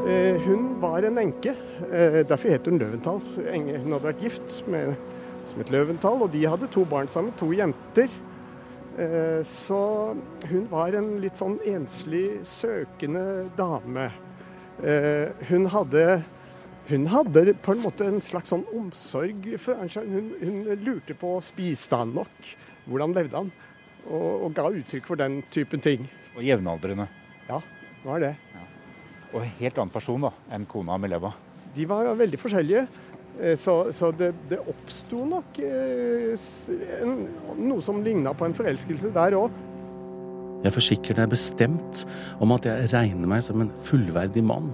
[0.07, 1.55] Eh, hun var en enke.
[1.91, 3.21] Eh, derfor het hun Løventhal.
[3.35, 4.93] Hun hadde vært gift med
[5.45, 8.09] som het Løventhal, og de hadde to barn sammen, to jenter.
[8.97, 10.15] Eh, Så
[10.49, 14.11] hun var en litt sånn enslig, søkende dame.
[15.49, 16.23] Hun hadde,
[16.89, 20.11] hun hadde på en måte en slags sånn omsorg for Einstein.
[20.13, 22.49] Hun, hun lurte på spiste han nok,
[22.85, 23.49] hvordan levde han,
[24.05, 26.05] og, og ga uttrykk for den typen ting.
[26.35, 27.07] Og jevnaldrende.
[27.49, 27.61] Ja,
[28.03, 28.35] det var det.
[29.33, 31.33] Og en helt annen person da, enn kona Mileva.
[31.75, 32.85] De var veldig forskjellige.
[33.41, 36.37] Eh, Så, så det, det oppsto nok eh,
[37.01, 37.25] en,
[37.65, 39.51] noe som ligna på en forelskelse der òg.
[40.63, 42.05] Jeg forsikrer deg bestemt
[42.41, 44.71] om at jeg regner meg som en fullverdig mann.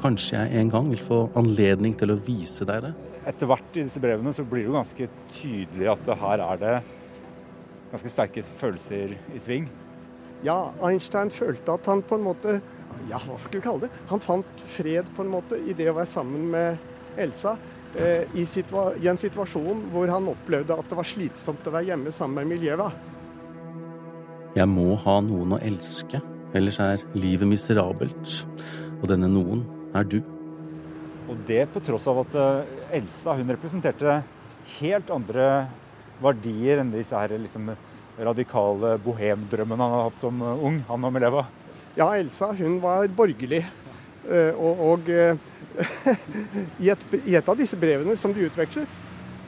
[0.00, 2.94] Kanskje jeg en gang vil få anledning til å vise deg det.
[3.28, 6.60] Etter hvert i disse brevene så blir det jo ganske tydelig at det her er
[6.62, 6.76] det
[7.90, 9.66] ganske sterke følelser i sving.
[10.46, 12.60] Ja, Einstein følte at han på en måte
[13.10, 13.90] Ja, hva skal vi kalle det?
[14.10, 17.54] Han fant fred på en måte i det å være sammen med Elsa.
[17.94, 21.92] Eh, i, situa I en situasjon hvor han opplevde at det var slitsomt å være
[21.92, 22.90] hjemme sammen med Miljeva.
[24.56, 26.18] Jeg må ha noen å elske,
[26.58, 28.40] ellers er livet miserabelt.
[29.00, 29.62] Og denne noen
[29.94, 30.20] er du.
[31.30, 34.20] Og det på tross av at eh, Elsa hun representerte
[34.78, 35.50] helt andre
[36.20, 37.70] verdier enn disse her liksom
[38.20, 41.44] radikale bohemdrømmene han hadde hatt som eh, ung, han og Meleva.
[41.98, 43.64] Ja, Elsa hun var borgerlig.
[44.30, 45.08] Eh, Og, og
[46.84, 48.98] i, et, i et av disse brevene som de utvekslet,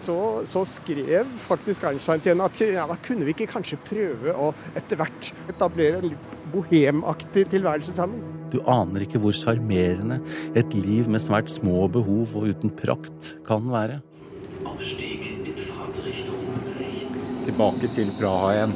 [0.02, 0.16] så,
[0.50, 4.50] så skrev faktisk Einstein til henne at ja, da kunne vi ikke kanskje prøve å
[4.78, 8.41] etter hvert etablere en litt bohemaktig tilværelse sammen.
[8.53, 10.19] Du aner ikke hvor sjarmerende
[10.59, 14.03] et liv med svært små behov og uten prakt kan være.
[17.43, 18.75] Tilbake til Praha igjen.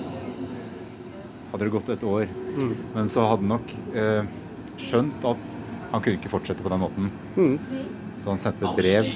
[1.53, 2.33] Hadde det gått et år.
[2.57, 2.73] Mm.
[2.97, 4.33] Men så hadde han nok eh,
[4.81, 5.53] skjønt at
[5.93, 7.13] Han kunne ikke fortsette på den måten.
[7.37, 7.85] Mm.
[8.19, 9.07] Så han sendte brev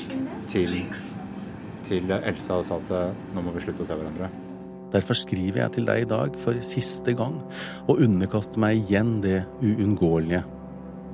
[0.49, 0.77] til,
[1.88, 4.31] til Elsa og sa at eh, nå må vi slutte å se hverandre.
[4.90, 7.37] Derfor skriver jeg til deg i dag for siste gang
[7.87, 10.42] og underkaster meg igjen det uunngåelige.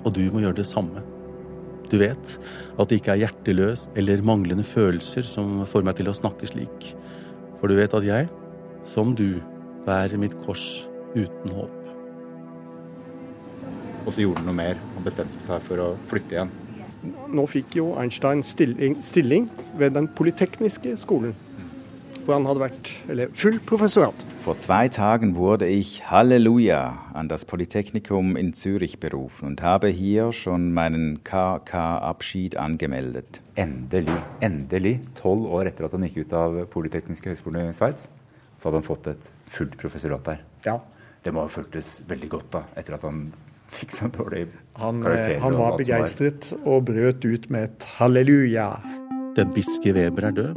[0.06, 1.02] Og du må gjøre det samme.
[1.90, 2.32] Du vet
[2.78, 6.92] at det ikke er hjerteløs eller manglende følelser som får meg til å snakke slik.
[7.60, 8.30] For du vet at jeg,
[8.86, 9.38] som du,
[9.86, 11.82] bærer mitt kors uten håp.
[14.06, 14.80] Og så gjorde han noe mer.
[14.96, 16.54] Han bestemte seg for å flytte igjen.
[17.06, 19.46] Nå fikk jo Einstein stilling, stilling
[19.78, 21.36] ved den polytekniske skolen,
[22.26, 24.24] hvor han hadde vært eller, full professorat.
[24.44, 30.32] Vor zwei Tagen wurde ich Halleluja an das Polytechnikum in Zürich berufen und habe hier
[30.32, 33.40] schon meinen KK-Abschied angemeldet.
[33.54, 38.10] Endelig, endelig, tolv år etter at han gikk ut av Politekniske høgskolen i Sveits,
[38.58, 40.44] så hadde han fått et fullt professorat der.
[40.66, 40.80] Ja.
[41.22, 43.28] Det må ha føltes veldig godt da, etter at han
[43.72, 45.38] fikk så dårlig eh, karakter.
[45.40, 48.70] han han var begeistret og brøt ut med et halleluja.
[49.36, 50.54] Den biske Weber er død,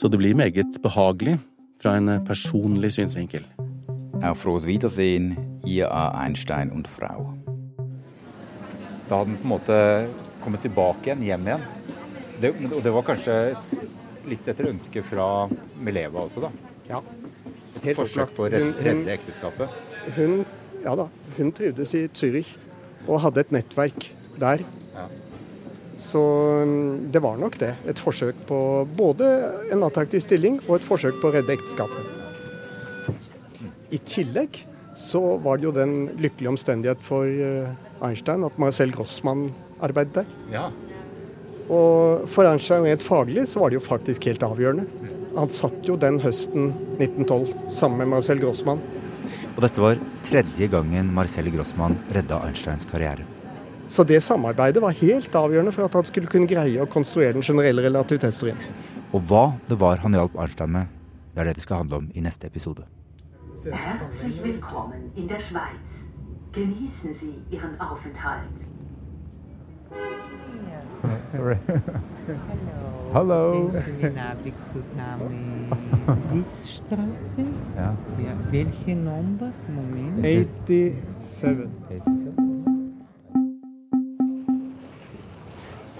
[0.00, 1.36] så det blir meget behagelig
[1.82, 3.44] fra en personlig synsvinkel.
[4.24, 5.34] Auf frohes Wiedersehen,
[5.66, 6.06] ihr A.
[6.24, 7.34] Einstein und Frau.
[9.08, 9.78] Da hadde den på en måte
[10.40, 11.66] kommet tilbake igjen, hjem igjen.
[12.40, 13.74] Det, og det var kanskje et,
[14.28, 15.26] litt etter ønske fra
[15.84, 16.50] Mileva også, da.
[16.88, 17.02] Ja.
[17.76, 19.68] Et Helt forsøk på å redde, Hun- hun- redde ekteskapet.
[20.16, 20.44] Hun,
[20.84, 22.56] ja da, hun trivdes i Zürich
[23.06, 24.08] og hadde et nettverk
[24.40, 24.64] der.
[24.94, 25.06] Ja.
[26.00, 26.20] Så
[26.66, 27.72] mm, det var nok det.
[27.90, 28.58] Et forsøk på
[28.96, 29.30] både
[29.72, 32.22] en attraktiv stilling og et forsøk på å redde ekteskapet.
[33.94, 34.64] I tillegg
[34.98, 37.70] så var det jo den lykkelige omstendighet for eh,
[38.04, 39.48] Einstein at Marcel Grossmann
[39.82, 40.32] arbeidet der.
[40.54, 40.68] Ja.
[41.64, 44.86] Og for Einstein rent faglig så var det jo faktisk helt avgjørende.
[45.34, 48.82] Han satt jo den høsten 1912 sammen med Marcel Grossmann.
[49.54, 53.26] Og dette var tredje gangen Marcel Grossmann redda Einsteins karriere.
[53.88, 57.42] Så det samarbeidet var helt avgjørende for at han skulle kunne greie å konstruere den
[57.44, 58.58] generelle relativitetsteorien.
[59.12, 60.86] Og hva det var han hjalp Arnstein med,
[61.34, 62.82] det er det det skal handle om i neste episode.
[63.64, 66.04] Herzlich willkommen in der Schweiz.
[66.52, 68.68] Genießen Sie Ihren Aufenthalt.
[71.28, 71.56] Sorry.
[73.12, 73.70] Hello.
[76.64, 77.46] Straße?
[77.76, 77.94] Ja.
[78.18, 79.52] Ja, welche Nummer?
[79.68, 80.24] Moment.
[80.24, 82.73] 87.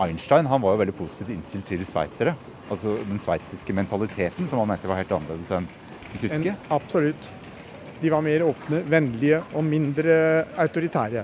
[0.00, 2.34] Einstein han var jo veldig positivt innstilt til sveitsere.
[2.72, 5.68] Altså den sveitsiske mentaliteten som han mente var helt annerledes enn
[6.14, 6.54] den tyske.
[6.56, 7.30] En, absolutt.
[8.02, 10.16] De var mer åpne, vennlige og mindre
[10.60, 11.22] autoritære.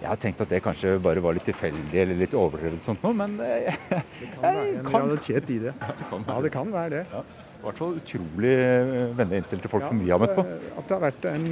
[0.00, 3.12] Jeg har tenkt at det kanskje bare var litt tilfeldig eller litt overdrevet sånt noe,
[3.18, 5.74] men jeg, Det kan være en realitet i det.
[6.30, 7.02] Ja, det kan være det.
[7.12, 7.20] Ja,
[7.60, 10.46] I hvert fall utrolig vennlig vennlig innstilte folk som vi har møtt på.
[10.48, 11.46] eh, At det har vært en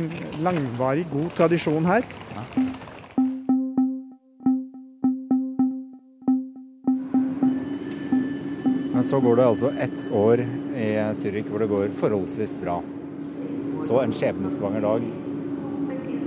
[0.48, 2.08] langvarig, god tradisjon her.
[8.98, 10.40] Men så går det altså ett år
[10.74, 12.80] i Zürich hvor det går forholdsvis bra.
[13.86, 15.04] Så en skjebnesvanger dag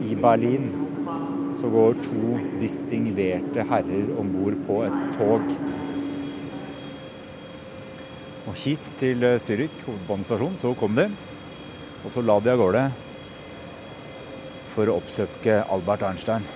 [0.08, 0.70] i Berlin
[1.60, 5.52] så går to distingverte herrer om bord på et tog.
[8.48, 11.10] Og hit til Zürich, hovedbanestasjon, så kom de.
[12.06, 12.88] Og så la de av gårde
[14.78, 16.48] for å oppsøke Albert Einstein.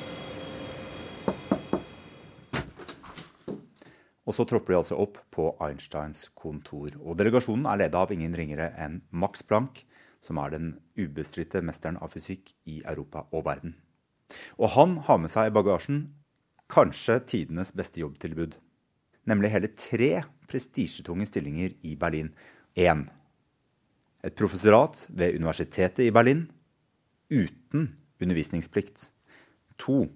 [4.26, 6.96] Og så tropper de altså opp på Einsteins kontor.
[7.02, 9.84] Og delegasjonen er ledet av ingen ringere enn Max Planck,
[10.24, 13.76] som er den ubestridte mesteren av fysikk i Europa og verden.
[14.58, 16.08] Og han har med seg i bagasjen
[16.74, 18.58] kanskje tidenes beste jobbtilbud.
[19.30, 22.34] Nemlig hele tre prestisjetunge stillinger i Berlin.
[22.76, 23.06] Én.
[24.26, 26.48] Et professorat ved Universitetet i Berlin
[27.30, 29.12] uten undervisningsplikt.
[29.86, 30.08] To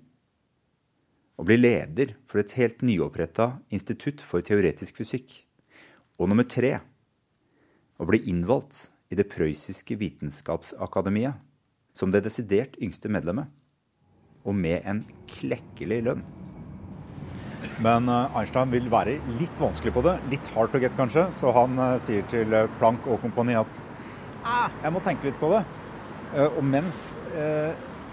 [1.39, 5.37] å bli leder for et helt nyoppretta institutt for teoretisk fysikk.
[6.19, 6.81] Og nummer tre
[7.99, 11.39] å bli innvalgt i det prøyssiske vitenskapsakademiet
[11.95, 13.47] som det desidert yngste medlemmet,
[14.43, 16.21] og med en klekkelig lønn.
[17.83, 21.51] Men eh, Einstein vil være litt vanskelig på det, litt hard to get kanskje, så
[21.55, 23.81] han eh, sier til eh, Planck og kompani at
[24.43, 25.63] ah, jeg må tenke litt på det.
[26.29, 27.71] Og mens eh,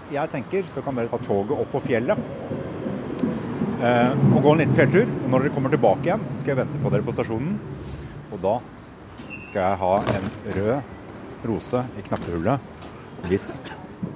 [0.09, 2.55] jeg tenker, så kan dere ta toget opp på fjellet
[3.83, 5.05] eh, og gå en liten fjelltur.
[5.07, 7.55] Og når dere kommer tilbake igjen, så skal jeg vente på dere på stasjonen.
[8.31, 8.57] Og da
[9.47, 12.73] skal jeg ha en rød rose i knappehullet.
[13.27, 13.47] Hvis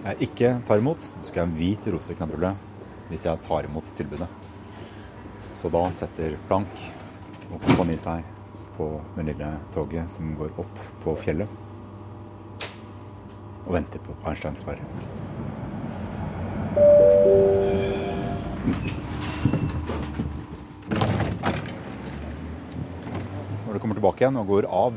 [0.06, 2.67] jeg ikke tar imot, så skal jeg ha en hvit rose i knappehullet
[3.12, 4.28] hvis jeg tar imot tilbudet.
[5.52, 6.86] Så da setter Plank
[7.52, 8.24] og kompani seg
[8.78, 11.60] på det lille toget som går opp på fjellet.
[13.65, 14.80] Og venter på Einsteins svar.
[24.21, 24.93] Tilbake igjen og går av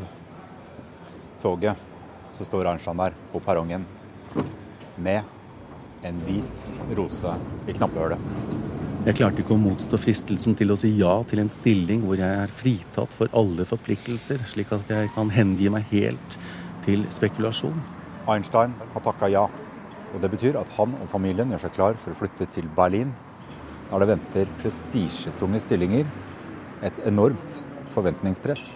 [1.40, 1.76] toget,
[2.32, 3.84] så står Einstein der på perrongen
[4.96, 5.22] med
[6.04, 7.32] en hvit rose
[7.66, 8.18] i knappehullet.
[9.04, 12.44] Jeg klarte ikke å motstå fristelsen til å si ja til en stilling hvor jeg
[12.44, 16.38] er fritatt for alle forpliktelser, slik at jeg kan hengi meg helt
[16.84, 17.76] til spekulasjon.
[18.28, 19.48] Einstein har takka ja.
[20.14, 23.12] Og det betyr at han og familien gjør seg klar for å flytte til Berlin.
[23.90, 26.08] Der det venter prestisjetunge stillinger.
[26.84, 27.60] Et enormt
[27.92, 28.72] forventningspress.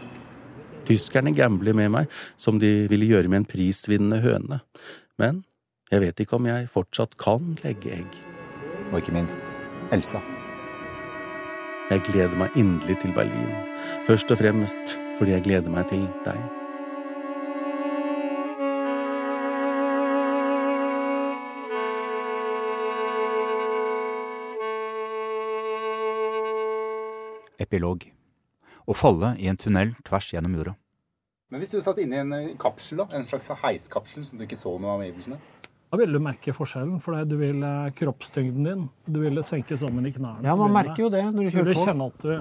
[0.88, 4.60] Tyskerne gambler med meg som de ville gjøre med en prisvinnende høne.
[5.20, 5.42] Men
[5.92, 8.20] jeg vet ikke om jeg fortsatt kan legge egg.
[8.90, 9.58] Og ikke minst
[9.92, 10.22] Elsa.
[11.90, 13.52] Jeg gleder meg inderlig til Berlin.
[14.08, 16.40] Først og fremst fordi jeg gleder meg til deg.
[27.58, 28.17] Epilog.
[28.88, 30.74] Å falle i en tunnel tvers gjennom jorda.
[31.52, 34.44] Men hvis du satt inne i en eh, kapsel, da, en slags heiskapsel, som du
[34.46, 35.38] ikke så noe av omgivelsene?
[35.88, 40.08] Da ville du merke forskjellen, for du vil eh, kroppstyngden din du ville senke sammen
[40.08, 40.44] i knærne.
[40.44, 41.84] Ja, man merker jo det når du kjører på.
[41.86, 42.34] kjenne at du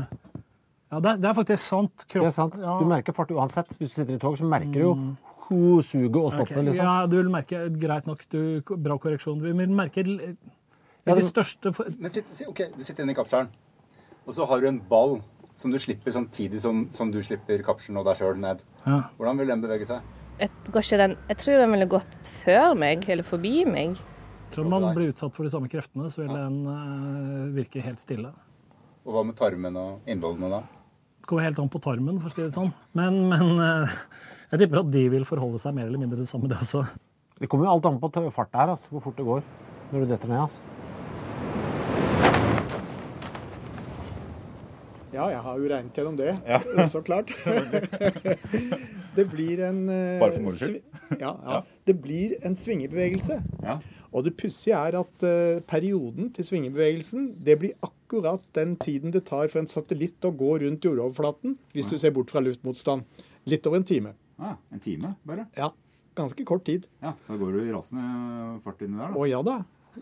[0.88, 2.04] Ja, det er, det er faktisk sant.
[2.08, 2.54] Kropp, Det er sant.
[2.64, 2.76] Ja.
[2.80, 3.72] Du merker fart uansett.
[3.80, 4.92] Hvis du sitter i tog, så merker du jo
[5.48, 6.64] ho, suget og stoppet, Okay.
[6.70, 6.84] liksom.
[6.84, 8.40] Ja, du vil merke Greit nok, du,
[8.76, 9.40] bra korreksjon.
[9.44, 10.36] Du vil merke ja, det,
[11.08, 13.48] de det- største for- Men sitt, si- ok, Du sitter inne i kapselen,
[14.28, 15.22] og så har du en ball
[15.58, 18.62] som du slipper samtidig som, som du slipper kapselen og deg sjøl ned.
[18.86, 19.02] Ja.
[19.18, 20.06] Hvordan vil den bevege seg?
[20.38, 23.98] Jeg, går ikke den, jeg tror den ville gått før meg, eller forbi meg.
[24.54, 28.00] Så om man blir utsatt for de samme kreftene, så vil den uh, virke helt
[28.00, 28.30] stille.
[29.08, 30.62] Og hva med tarmen og innvollene da?
[31.18, 32.70] Det kommer helt an på tarmen, for å si det sånn.
[32.96, 33.98] Men, men uh,
[34.54, 36.86] jeg tipper at de vil forholde seg mer eller mindre det samme, det også.
[37.38, 39.42] Det kommer jo alt an på farta her, altså, hvor fort det går
[39.90, 40.46] når du detter ned.
[40.46, 40.87] Altså.
[45.18, 46.34] Ja, jeg har jo regnet gjennom det.
[46.46, 46.60] Ja.
[46.94, 47.32] Så klart.
[49.18, 50.82] det blir en eh, Bare for moro skyld?
[51.18, 51.62] Ja, ja.
[51.88, 53.40] Det blir en svingebevegelse.
[53.64, 53.80] Ja.
[54.14, 59.26] Og det pussige er at uh, perioden til svingebevegelsen det blir akkurat den tiden det
[59.28, 63.04] tar for en satellitt å gå rundt jordoverflaten, hvis du ser bort fra luftmotstand.
[63.52, 64.14] Litt over en time.
[64.40, 65.48] Ja, en time, bare?
[65.58, 65.74] Ja.
[66.18, 66.88] Ganske kort tid.
[67.04, 69.20] Ja, Da går du i rasende fart inni der, da.
[69.20, 69.58] Å ja da,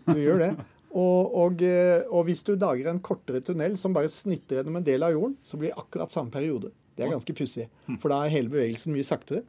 [0.06, 0.52] du gjør det.
[0.94, 4.86] Og, og, eh, og hvis du lager en kortere tunnel som bare snitter gjennom en
[4.86, 6.72] del av jorden, så blir det akkurat samme periode.
[6.96, 7.66] Det er ganske pussig.
[8.00, 9.42] For da er hele bevegelsen mye saktere.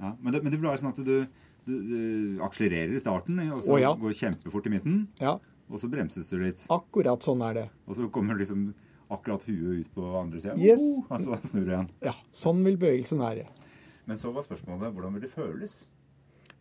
[0.00, 1.28] Ja, men, det, men det blir sånn at du,
[1.68, 2.00] du, du
[2.42, 3.92] akselererer i starten, og så ja.
[4.00, 5.02] går kjempefort i midten.
[5.20, 5.36] Ja.
[5.70, 6.64] Og så bremses du litt.
[6.72, 7.66] Akkurat sånn er det.
[7.86, 8.72] Og så kommer liksom
[9.10, 10.56] akkurat huet ut på andre sida.
[10.58, 10.82] Yes.
[11.06, 11.88] og så snur du igjen.
[12.06, 13.46] Ja, sånn vil bevegelsen være.
[14.10, 15.74] Men så var spørsmålet hvordan vil det føles?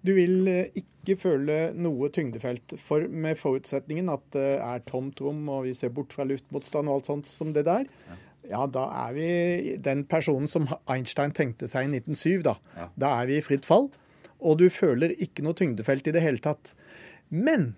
[0.06, 5.42] Du vil eh, ikke føle noe tyngdefelt, for med forutsetningen at det er tomt rom
[5.52, 7.88] og vi ser bort fra luftmotstand og alt sånt som det der,
[8.50, 9.28] ja, da er vi
[9.84, 12.56] den personen som Einstein tenkte seg i 1907, da.
[12.80, 12.88] Ja.
[13.04, 13.90] Da er vi i fritt fall,
[14.40, 16.72] og du føler ikke noe tyngdefelt i det hele tatt.
[17.30, 17.74] Men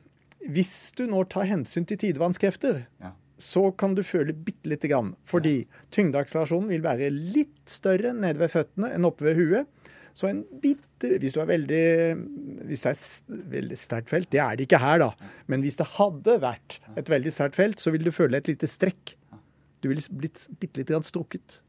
[0.45, 3.11] hvis du nå tar hensyn til tidevannskrefter, Ja.
[3.41, 5.15] så kan du føle bitte lite grann.
[5.25, 9.67] Fordi tyngdeakselerasjonen vil være litt større nede ved føttene enn oppe ved huet.
[10.17, 11.85] Så en bitte Hvis du er veldig
[12.69, 15.09] Hvis det er et veldig sterkt felt Det er det ikke her, da.
[15.49, 18.69] Men hvis det hadde vært et veldig sterkt felt, så ville du føle et lite
[18.69, 19.15] strekk.
[19.81, 21.61] Du ville blitt bitte lite grann strukket.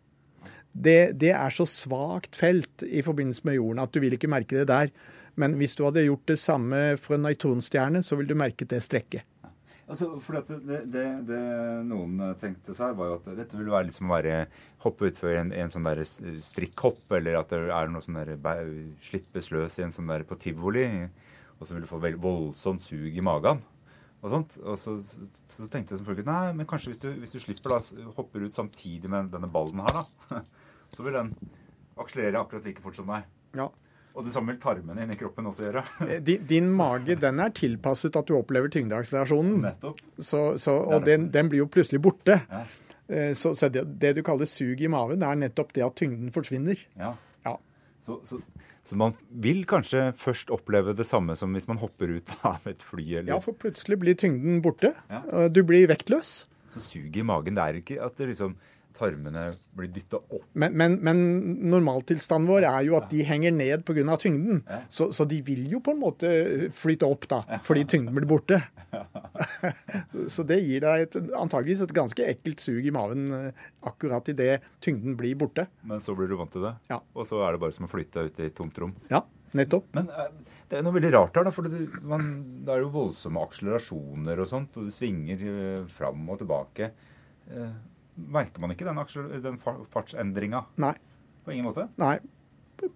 [0.73, 4.59] Det, det er så svakt felt i forbindelse med jorden at du vil ikke merke
[4.61, 4.93] det der.
[5.41, 8.83] Men hvis du hadde gjort det samme for en nøytronstjerne, så ville du merket det
[8.85, 9.25] strekket.
[9.91, 11.41] Altså, for det, det, det
[11.89, 14.37] noen tenkte seg, var jo at dette ville være litt som å være,
[14.85, 18.37] hoppe utfor en, en sånn der strikkhopp, eller at det er noe sånn der
[19.03, 20.87] slippes løs i en sånn der på tivoli,
[21.59, 23.61] og så vil du få veldig voldsomt sug i magen.
[24.23, 24.55] Og, sånt.
[24.63, 27.75] og så, så, så tenkte jeg selvfølgelig nei, men kanskje hvis du, hvis du slipper
[27.75, 27.81] da,
[28.15, 30.43] hopper ut samtidig med denne ballen her, da,
[30.95, 31.33] så vil den
[31.99, 33.27] akselerere akkurat like fort som deg.
[33.59, 33.67] Ja.
[34.15, 35.83] Og det samme vil tarmene inni kroppen også gjøre.
[36.11, 39.61] Eh, Din, din mage den er tilpasset at du opplever tyngdeakselerasjonen.
[39.65, 40.01] Nettopp.
[40.19, 42.41] Så, så, og den, den blir jo plutselig borte.
[42.51, 42.65] Ja.
[43.09, 46.33] Eh, Så, så det, det du kaller sug i maven, er nettopp det at tyngden
[46.35, 46.77] forsvinner.
[47.01, 47.15] Ja.
[47.49, 47.57] Ja.
[48.03, 52.65] Så, så, man vil kanskje først oppleve det samme som hvis man hopper ut av
[52.69, 53.05] et fly?
[53.23, 53.33] Eller?
[53.33, 54.93] Ja, for plutselig blir tyngden borte.
[55.09, 55.23] Ja.
[55.33, 56.43] Eh, Du blir vektløs.
[56.73, 58.55] Så suget i magen, det er ikke at det liksom,
[59.03, 59.45] tarmene
[59.77, 60.47] blir dytta opp.
[60.59, 61.23] Men, men, men
[61.73, 64.17] normaltilstanden vår er jo at de henger ned pga.
[64.21, 64.63] tyngden.
[64.69, 64.81] Ja.
[64.93, 66.31] Så, så de vil jo på en måte
[66.77, 68.63] flyte opp, da, fordi tyngden blir borte.
[70.35, 74.63] så det gir deg et, antageligvis et ganske ekkelt sug i maven eh, akkurat idet
[74.85, 75.67] tyngden blir borte.
[75.89, 76.75] Men så blir du vant til det.
[76.93, 77.03] Ja.
[77.17, 78.97] Og så er det bare som å flytte ut i tomt rom.
[79.13, 79.25] Ja.
[79.57, 79.91] Nettopp.
[79.97, 80.29] Men eh,
[80.71, 81.53] det er noe veldig rart her, da.
[81.53, 82.29] For det, man,
[82.65, 86.93] det er jo voldsomme akselerasjoner og sånt, og det svinger eh, fram og tilbake.
[88.13, 89.01] Merker man ikke den,
[89.43, 90.67] den fartsendringa?
[90.83, 90.95] Nei.
[91.43, 91.89] På ingen måte?
[91.99, 92.19] Nei,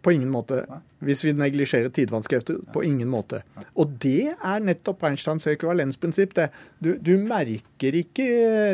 [0.03, 0.65] på ingen måte.
[1.05, 2.59] Hvis vi neglisjerer tidevannskrefter.
[2.75, 3.43] På ingen måte.
[3.79, 6.35] Og det er nettopp Einsteins ekvivalensprinsipp.
[6.83, 8.27] Du, du, merker ikke,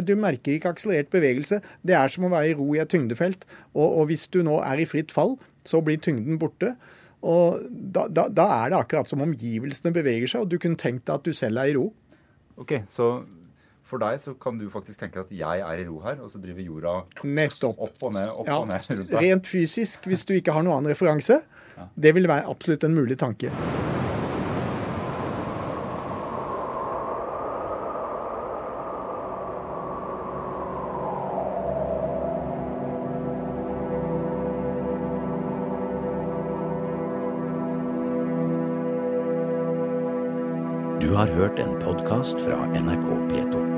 [0.05, 1.61] du merker ikke akselerert bevegelse.
[1.85, 3.47] Det er som å være i ro i et tyngdefelt.
[3.75, 5.37] Og, og hvis du nå er i fritt fall,
[5.69, 6.75] så blir tyngden borte.
[7.23, 11.07] Og da, da, da er det akkurat som omgivelsene beveger seg, og du kunne tenkt
[11.07, 11.91] deg at du selv er i ro.
[12.61, 13.15] Ok, så
[13.93, 16.41] for deg så kan du faktisk tenke at jeg er i ro her, og så
[16.41, 16.95] driver jorda
[17.29, 17.79] Nettopp.
[17.89, 19.21] opp og ned, opp Ja, og ned rundt deg.
[19.29, 21.43] rent fysisk, hvis du ikke har noen annen referanse,
[21.99, 23.53] det vil være absolutt en mulig tanke.
[41.01, 43.72] Du har hørt en podkast fra NRK P2.